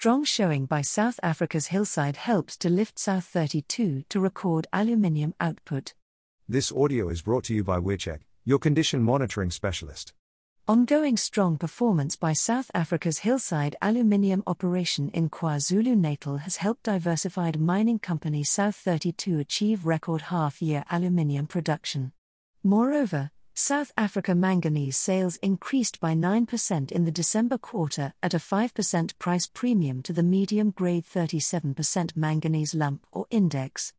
strong 0.00 0.24
showing 0.24 0.64
by 0.64 0.80
South 0.80 1.20
Africa's 1.22 1.66
Hillside 1.66 2.16
helps 2.16 2.56
to 2.56 2.70
lift 2.70 2.98
South 2.98 3.26
32 3.26 4.04
to 4.08 4.18
record 4.18 4.66
aluminium 4.72 5.34
output. 5.38 5.92
This 6.48 6.72
audio 6.72 7.10
is 7.10 7.20
brought 7.20 7.44
to 7.44 7.54
you 7.54 7.62
by 7.62 7.76
WearCheck, 7.76 8.20
your 8.46 8.58
condition 8.58 9.02
monitoring 9.02 9.50
specialist. 9.50 10.14
Ongoing 10.66 11.18
strong 11.18 11.58
performance 11.58 12.16
by 12.16 12.32
South 12.32 12.70
Africa's 12.72 13.18
Hillside 13.18 13.76
aluminium 13.82 14.42
operation 14.46 15.10
in 15.10 15.28
KwaZulu 15.28 15.94
Natal 15.94 16.38
has 16.38 16.56
helped 16.56 16.84
diversified 16.84 17.60
mining 17.60 17.98
company 17.98 18.42
South 18.42 18.76
32 18.76 19.38
achieve 19.38 19.84
record 19.84 20.22
half 20.22 20.62
year 20.62 20.82
aluminium 20.90 21.46
production. 21.46 22.12
Moreover, 22.64 23.32
South 23.54 23.92
Africa 23.96 24.34
manganese 24.34 24.96
sales 24.96 25.36
increased 25.36 26.00
by 26.00 26.14
9% 26.14 26.92
in 26.92 27.04
the 27.04 27.10
December 27.10 27.58
quarter 27.58 28.14
at 28.22 28.32
a 28.32 28.38
5% 28.38 29.18
price 29.18 29.46
premium 29.46 30.02
to 30.02 30.12
the 30.12 30.22
medium 30.22 30.70
grade 30.70 31.04
37% 31.04 32.16
manganese 32.16 32.74
lump 32.74 33.06
ore 33.12 33.26
index. 33.30 33.92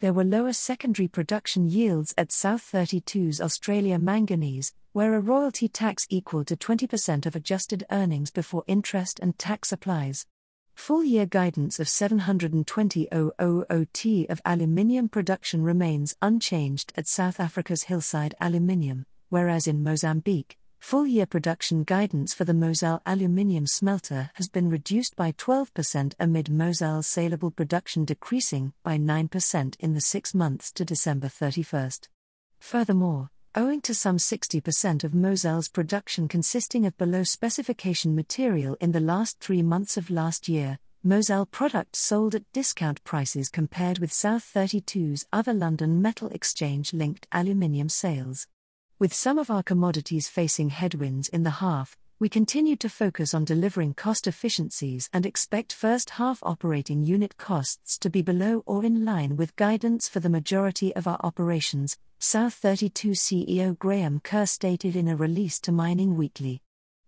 There 0.00 0.12
were 0.12 0.24
lower 0.24 0.52
secondary 0.52 1.08
production 1.08 1.68
yields 1.68 2.12
at 2.18 2.32
South 2.32 2.68
32's 2.72 3.40
Australia 3.40 3.98
Manganese, 3.98 4.72
where 4.92 5.14
a 5.14 5.20
royalty 5.20 5.68
tax 5.68 6.06
equal 6.10 6.44
to 6.44 6.56
20% 6.56 7.26
of 7.26 7.36
adjusted 7.36 7.84
earnings 7.90 8.30
before 8.30 8.64
interest 8.66 9.20
and 9.20 9.38
tax 9.38 9.70
applies. 9.70 10.26
Full 10.74 11.04
year 11.04 11.24
guidance 11.24 11.80
of 11.80 11.88
720 11.88 13.08
OOOT 13.12 14.26
of 14.28 14.42
aluminium 14.44 15.08
production 15.08 15.62
remains 15.62 16.16
unchanged 16.20 16.92
at 16.96 17.06
South 17.06 17.40
Africa's 17.40 17.84
Hillside 17.84 18.34
Aluminium, 18.40 19.06
whereas 19.30 19.66
in 19.66 19.82
Mozambique, 19.82 20.58
full 20.80 21.06
year 21.06 21.24
production 21.24 21.84
guidance 21.84 22.34
for 22.34 22.44
the 22.44 22.52
Mozal 22.52 23.00
aluminium 23.06 23.66
smelter 23.66 24.30
has 24.34 24.48
been 24.48 24.68
reduced 24.68 25.16
by 25.16 25.32
12% 25.32 26.14
amid 26.20 26.46
Mozal's 26.46 27.06
saleable 27.06 27.50
production 27.50 28.04
decreasing 28.04 28.74
by 28.82 28.98
9% 28.98 29.76
in 29.80 29.94
the 29.94 30.00
six 30.00 30.34
months 30.34 30.70
to 30.72 30.84
December 30.84 31.28
31st. 31.28 32.08
Furthermore, 32.58 33.30
owing 33.56 33.80
to 33.80 33.94
some 33.94 34.16
60% 34.16 35.04
of 35.04 35.12
Mozal's 35.12 35.68
production 35.68 36.26
consisting 36.26 36.86
of 36.86 36.96
below 36.98 37.22
specification 37.22 38.14
material 38.16 38.76
in 38.80 38.90
the 38.90 39.00
last 39.00 39.38
three 39.38 39.62
months 39.62 39.96
of 39.96 40.10
last 40.10 40.48
year, 40.48 40.78
Mozal 41.06 41.48
products 41.48 42.00
sold 42.00 42.34
at 42.34 42.50
discount 42.52 43.04
prices 43.04 43.48
compared 43.48 43.98
with 44.00 44.12
South 44.12 44.50
32's 44.52 45.26
other 45.32 45.52
London 45.52 46.02
Metal 46.02 46.28
Exchange 46.30 46.92
linked 46.92 47.28
aluminium 47.30 47.88
sales. 47.88 48.48
With 48.98 49.14
some 49.14 49.38
of 49.38 49.50
our 49.50 49.62
commodities 49.62 50.28
facing 50.28 50.70
headwinds 50.70 51.28
in 51.28 51.44
the 51.44 51.50
half, 51.50 51.96
we 52.18 52.28
continue 52.28 52.74
to 52.76 52.88
focus 52.88 53.34
on 53.34 53.44
delivering 53.44 53.94
cost 53.94 54.26
efficiencies 54.26 55.10
and 55.12 55.26
expect 55.26 55.72
first 55.72 56.10
half 56.10 56.38
operating 56.42 57.04
unit 57.04 57.36
costs 57.36 57.98
to 57.98 58.08
be 58.08 58.22
below 58.22 58.62
or 58.66 58.84
in 58.84 59.04
line 59.04 59.36
with 59.36 59.56
guidance 59.56 60.08
for 60.08 60.20
the 60.20 60.30
majority 60.30 60.94
of 60.96 61.06
our 61.06 61.18
operations, 61.22 61.98
South 62.26 62.54
32 62.54 63.10
CEO 63.10 63.78
Graham 63.78 64.18
Kerr 64.18 64.46
stated 64.46 64.96
in 64.96 65.08
a 65.08 65.14
release 65.14 65.60
to 65.60 65.70
Mining 65.70 66.16
Weekly. 66.16 66.62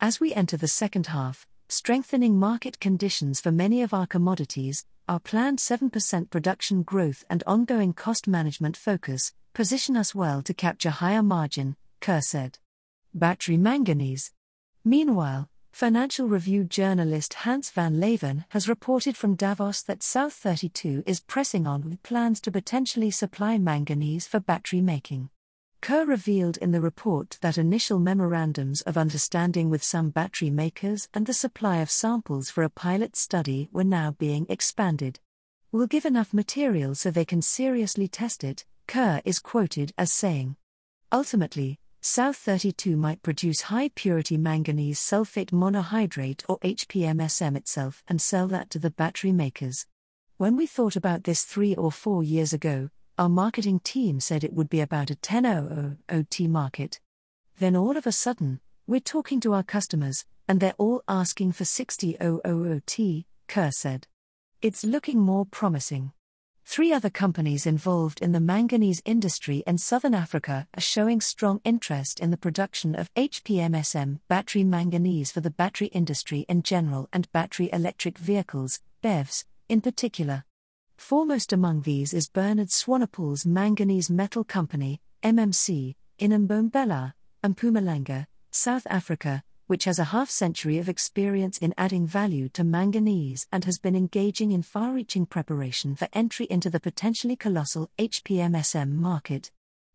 As 0.00 0.20
we 0.20 0.32
enter 0.32 0.56
the 0.56 0.68
second 0.68 1.08
half, 1.08 1.48
strengthening 1.68 2.38
market 2.38 2.78
conditions 2.78 3.40
for 3.40 3.50
many 3.50 3.82
of 3.82 3.92
our 3.92 4.06
commodities, 4.06 4.84
our 5.08 5.18
planned 5.18 5.58
7% 5.58 6.30
production 6.30 6.84
growth 6.84 7.24
and 7.28 7.42
ongoing 7.44 7.92
cost 7.92 8.28
management 8.28 8.76
focus 8.76 9.32
position 9.52 9.96
us 9.96 10.14
well 10.14 10.42
to 10.42 10.54
capture 10.54 10.90
higher 10.90 11.24
margin, 11.24 11.74
Kerr 12.00 12.20
said. 12.20 12.60
Battery 13.12 13.56
manganese. 13.56 14.30
Meanwhile, 14.84 15.50
Financial 15.72 16.28
Review 16.28 16.64
journalist 16.64 17.34
Hans 17.34 17.70
van 17.70 18.00
Leeuwen 18.00 18.44
has 18.50 18.68
reported 18.68 19.16
from 19.16 19.34
Davos 19.34 19.82
that 19.82 20.02
South 20.02 20.34
32 20.34 21.04
is 21.06 21.20
pressing 21.20 21.66
on 21.66 21.82
with 21.88 22.02
plans 22.02 22.40
to 22.42 22.50
potentially 22.50 23.10
supply 23.10 23.56
manganese 23.56 24.26
for 24.26 24.40
battery 24.40 24.80
making. 24.82 25.30
Kerr 25.80 26.04
revealed 26.04 26.58
in 26.58 26.72
the 26.72 26.80
report 26.82 27.38
that 27.40 27.56
initial 27.56 27.98
memorandums 27.98 28.82
of 28.82 28.98
understanding 28.98 29.70
with 29.70 29.82
some 29.82 30.10
battery 30.10 30.50
makers 30.50 31.08
and 31.14 31.24
the 31.24 31.32
supply 31.32 31.78
of 31.78 31.90
samples 31.90 32.50
for 32.50 32.62
a 32.62 32.68
pilot 32.68 33.16
study 33.16 33.70
were 33.72 33.84
now 33.84 34.10
being 34.18 34.44
expanded. 34.50 35.20
We'll 35.72 35.86
give 35.86 36.04
enough 36.04 36.34
material 36.34 36.94
so 36.94 37.10
they 37.10 37.24
can 37.24 37.40
seriously 37.40 38.08
test 38.08 38.44
it, 38.44 38.66
Kerr 38.86 39.22
is 39.24 39.38
quoted 39.38 39.94
as 39.96 40.12
saying. 40.12 40.56
Ultimately, 41.10 41.79
South 42.02 42.36
32 42.36 42.96
might 42.96 43.22
produce 43.22 43.60
high 43.60 43.90
purity 43.94 44.38
manganese 44.38 44.98
sulfate 44.98 45.50
monohydrate 45.50 46.42
or 46.48 46.58
HPMSM 46.60 47.54
itself 47.58 48.02
and 48.08 48.22
sell 48.22 48.48
that 48.48 48.70
to 48.70 48.78
the 48.78 48.90
battery 48.90 49.32
makers. 49.32 49.86
When 50.38 50.56
we 50.56 50.66
thought 50.66 50.96
about 50.96 51.24
this 51.24 51.44
three 51.44 51.74
or 51.74 51.92
four 51.92 52.24
years 52.24 52.54
ago, 52.54 52.88
our 53.18 53.28
marketing 53.28 53.80
team 53.80 54.18
said 54.18 54.42
it 54.42 54.54
would 54.54 54.70
be 54.70 54.80
about 54.80 55.10
a 55.10 55.14
10 55.14 55.98
OT 56.08 56.48
market. 56.48 57.00
Then 57.58 57.76
all 57.76 57.98
of 57.98 58.06
a 58.06 58.12
sudden, 58.12 58.60
we're 58.86 59.00
talking 59.00 59.38
to 59.40 59.52
our 59.52 59.62
customers, 59.62 60.24
and 60.48 60.58
they're 60.58 60.72
all 60.78 61.02
asking 61.06 61.52
for 61.52 61.66
60 61.66 62.16
OOT, 62.22 63.24
Kerr 63.46 63.70
said. 63.70 64.06
It's 64.62 64.84
looking 64.84 65.20
more 65.20 65.44
promising. 65.44 66.12
Three 66.64 66.92
other 66.92 67.10
companies 67.10 67.66
involved 67.66 68.20
in 68.20 68.32
the 68.32 68.40
manganese 68.40 69.02
industry 69.04 69.62
in 69.66 69.78
southern 69.78 70.14
Africa 70.14 70.68
are 70.74 70.80
showing 70.80 71.20
strong 71.20 71.60
interest 71.64 72.20
in 72.20 72.30
the 72.30 72.36
production 72.36 72.94
of 72.94 73.12
HPMSM 73.14 74.20
battery 74.28 74.64
manganese 74.64 75.32
for 75.32 75.40
the 75.40 75.50
battery 75.50 75.88
industry 75.88 76.46
in 76.48 76.62
general 76.62 77.08
and 77.12 77.30
battery 77.32 77.70
electric 77.72 78.18
vehicles, 78.18 78.80
BEVs, 79.02 79.44
in 79.68 79.80
particular. 79.80 80.44
Foremost 80.96 81.52
among 81.52 81.82
these 81.82 82.12
is 82.12 82.28
Bernard 82.28 82.68
Swanepoel's 82.68 83.46
Manganese 83.46 84.10
Metal 84.10 84.44
Company, 84.44 85.00
MMC, 85.22 85.94
in 86.18 86.30
Mbombela, 86.46 87.14
Mpumalanga, 87.42 88.26
South 88.50 88.86
Africa, 88.90 89.42
which 89.70 89.84
has 89.84 90.00
a 90.00 90.10
half 90.10 90.28
century 90.28 90.78
of 90.78 90.88
experience 90.88 91.56
in 91.58 91.72
adding 91.78 92.04
value 92.04 92.48
to 92.48 92.64
manganese 92.64 93.46
and 93.52 93.64
has 93.64 93.78
been 93.78 93.94
engaging 93.94 94.50
in 94.50 94.62
far 94.62 94.92
reaching 94.92 95.24
preparation 95.24 95.94
for 95.94 96.08
entry 96.12 96.44
into 96.50 96.68
the 96.68 96.80
potentially 96.80 97.36
colossal 97.36 97.88
HPMSM 97.96 98.90
market. 98.90 99.52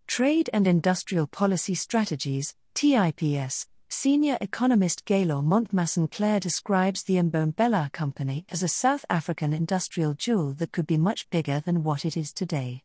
Trade 0.07 0.49
and 0.53 0.65
Industrial 0.65 1.27
Policy 1.27 1.75
Strategies, 1.75 2.55
TIPS, 2.73 3.67
senior 3.89 4.37
economist 4.39 5.03
Gaylor 5.03 5.41
Montmasson 5.41 6.09
Clair 6.09 6.39
describes 6.39 7.03
the 7.03 7.15
Mbombela 7.15 7.91
company 7.91 8.45
as 8.49 8.63
a 8.63 8.69
South 8.69 9.03
African 9.09 9.51
industrial 9.51 10.13
jewel 10.13 10.53
that 10.53 10.71
could 10.71 10.87
be 10.87 10.97
much 10.97 11.29
bigger 11.29 11.59
than 11.59 11.83
what 11.83 12.05
it 12.05 12.15
is 12.15 12.31
today. 12.31 12.83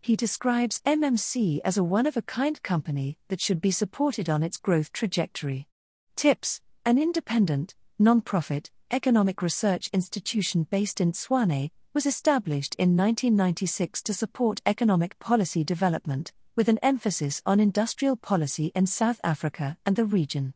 He 0.00 0.16
describes 0.16 0.80
MMC 0.86 1.58
as 1.66 1.76
a 1.76 1.84
one 1.84 2.06
of 2.06 2.16
a 2.16 2.22
kind 2.22 2.62
company 2.62 3.18
that 3.28 3.42
should 3.42 3.60
be 3.60 3.70
supported 3.70 4.30
on 4.30 4.42
its 4.42 4.56
growth 4.56 4.90
trajectory. 4.94 5.66
TIPS, 6.16 6.60
an 6.84 6.98
independent, 6.98 7.74
non-profit, 7.98 8.70
economic 8.90 9.42
research 9.42 9.88
institution 9.92 10.66
based 10.70 11.00
in 11.00 11.12
Tshwane, 11.12 11.70
was 11.92 12.06
established 12.06 12.74
in 12.76 12.96
1996 12.96 14.02
to 14.02 14.14
support 14.14 14.60
economic 14.64 15.18
policy 15.18 15.64
development, 15.64 16.32
with 16.56 16.68
an 16.68 16.78
emphasis 16.82 17.42
on 17.46 17.60
industrial 17.60 18.16
policy 18.16 18.70
in 18.74 18.86
South 18.86 19.20
Africa 19.24 19.76
and 19.86 19.96
the 19.96 20.04
region. 20.04 20.54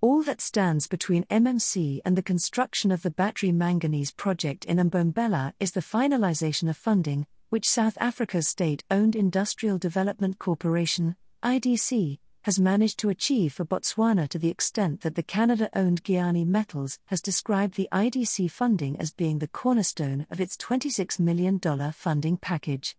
All 0.00 0.22
that 0.24 0.40
stands 0.40 0.86
between 0.86 1.24
MMC 1.24 2.00
and 2.04 2.16
the 2.16 2.22
construction 2.22 2.90
of 2.90 3.02
the 3.02 3.10
battery 3.10 3.52
manganese 3.52 4.12
project 4.12 4.64
in 4.66 4.76
Mbombela 4.76 5.52
is 5.58 5.72
the 5.72 5.80
finalization 5.80 6.68
of 6.68 6.76
funding, 6.76 7.26
which 7.48 7.68
South 7.68 7.96
Africa's 8.00 8.48
state 8.48 8.84
owned 8.90 9.16
Industrial 9.16 9.78
Development 9.78 10.38
Corporation, 10.38 11.16
IDC, 11.42 12.18
has 12.44 12.60
managed 12.60 12.98
to 12.98 13.08
achieve 13.08 13.54
for 13.54 13.64
Botswana 13.64 14.28
to 14.28 14.38
the 14.38 14.50
extent 14.50 15.00
that 15.00 15.14
the 15.14 15.22
Canada 15.22 15.70
owned 15.74 16.04
Giyani 16.04 16.46
Metals 16.46 16.98
has 17.06 17.22
described 17.22 17.74
the 17.74 17.88
IDC 17.90 18.50
funding 18.50 19.00
as 19.00 19.12
being 19.12 19.38
the 19.38 19.48
cornerstone 19.48 20.26
of 20.30 20.40
its 20.40 20.56
$26 20.58 21.18
million 21.18 21.58
funding 21.92 22.36
package. 22.36 22.96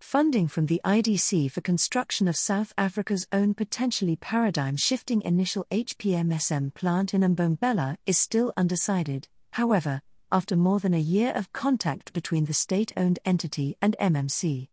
Funding 0.00 0.48
from 0.48 0.66
the 0.66 0.80
IDC 0.84 1.50
for 1.50 1.60
construction 1.60 2.26
of 2.26 2.36
South 2.36 2.72
Africa's 2.76 3.26
own 3.32 3.54
potentially 3.54 4.16
paradigm 4.16 4.76
shifting 4.76 5.22
initial 5.22 5.64
HPMSM 5.70 6.74
plant 6.74 7.14
in 7.14 7.20
Mbombela 7.20 7.96
is 8.04 8.18
still 8.18 8.52
undecided, 8.56 9.28
however, 9.52 10.02
after 10.32 10.56
more 10.56 10.80
than 10.80 10.94
a 10.94 10.98
year 10.98 11.32
of 11.36 11.52
contact 11.52 12.12
between 12.12 12.46
the 12.46 12.52
state 12.52 12.92
owned 12.96 13.20
entity 13.24 13.76
and 13.80 13.96
MMC. 14.00 14.68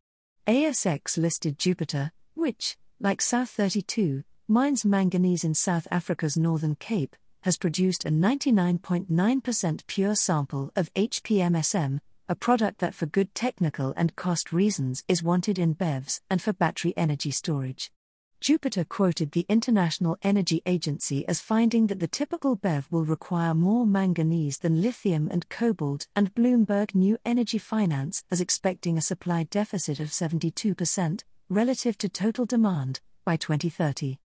ASX 0.47 1.17
listed 1.17 1.57
Jupiter, 1.57 2.11
which, 2.33 2.77
like 2.99 3.21
South 3.21 3.49
32, 3.49 4.23
mines 4.47 4.85
manganese 4.85 5.43
in 5.43 5.53
South 5.53 5.87
Africa's 5.91 6.37
Northern 6.37 6.75
Cape, 6.75 7.15
has 7.41 7.57
produced 7.57 8.05
a 8.05 8.09
99.9% 8.09 9.87
pure 9.87 10.15
sample 10.15 10.71
of 10.75 10.93
HPMSM, 10.93 11.99
a 12.29 12.35
product 12.35 12.79
that 12.79 12.95
for 12.95 13.05
good 13.05 13.35
technical 13.35 13.93
and 13.97 14.15
cost 14.15 14.53
reasons 14.53 15.03
is 15.07 15.21
wanted 15.21 15.59
in 15.59 15.75
BEVs 15.75 16.21
and 16.29 16.41
for 16.41 16.53
battery 16.53 16.93
energy 16.95 17.31
storage. 17.31 17.91
Jupiter 18.39 18.83
quoted 18.83 19.31
the 19.31 19.45
International 19.49 20.17
Energy 20.21 20.61
Agency 20.65 21.27
as 21.27 21.41
finding 21.41 21.87
that 21.87 21.99
the 21.99 22.07
typical 22.07 22.55
BEV 22.55 22.91
will 22.91 23.03
require 23.03 23.53
more 23.53 23.85
manganese 23.85 24.59
than 24.59 24.81
lithium 24.81 25.27
and 25.31 25.49
cobalt, 25.49 26.07
and 26.15 26.33
Bloomberg 26.33 26.95
New 26.95 27.17
Energy 27.25 27.57
Finance 27.57 28.23
as 28.31 28.41
expecting 28.41 28.97
a 28.97 29.01
supply 29.01 29.43
deficit 29.43 29.99
of 29.99 30.09
72%, 30.09 31.23
relative 31.49 31.97
to 31.99 32.09
total 32.09 32.45
demand, 32.45 33.01
by 33.23 33.37
2030. 33.37 34.17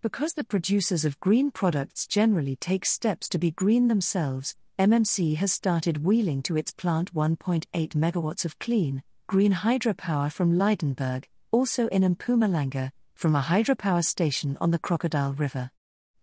Because 0.00 0.34
the 0.34 0.44
producers 0.44 1.04
of 1.04 1.18
green 1.18 1.50
products 1.50 2.06
generally 2.06 2.54
take 2.54 2.84
steps 2.84 3.28
to 3.30 3.38
be 3.38 3.50
green 3.50 3.88
themselves, 3.88 4.54
MMC 4.78 5.34
has 5.36 5.52
started 5.52 6.04
wheeling 6.04 6.40
to 6.44 6.56
its 6.56 6.72
plant 6.72 7.12
1.8 7.12 7.64
megawatts 7.72 8.44
of 8.44 8.58
clean, 8.60 9.02
green 9.26 9.52
hydropower 9.52 10.30
from 10.30 10.56
Lydenburg, 10.56 11.24
also 11.50 11.88
in 11.88 12.02
Mpumalanga, 12.14 12.92
from 13.14 13.34
a 13.34 13.42
hydropower 13.42 14.04
station 14.04 14.56
on 14.60 14.70
the 14.70 14.78
Crocodile 14.78 15.32
River. 15.32 15.72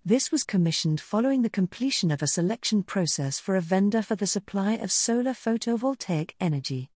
This 0.06 0.32
was 0.32 0.46
commissioned 0.46 1.02
following 1.02 1.42
the 1.42 1.50
completion 1.50 2.12
of 2.12 2.22
a 2.22 2.28
selection 2.28 2.84
process 2.84 3.40
for 3.40 3.58
a 3.58 3.62
vendor 3.62 4.02
for 4.02 4.16
the 4.16 4.28
supply 4.28 4.74
of 4.74 4.92
solar 4.92 5.34
photovoltaic 5.34 6.32
energy. 6.40 6.92